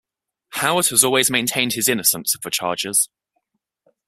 [0.53, 3.07] Howard has always maintained his innocence of the charges.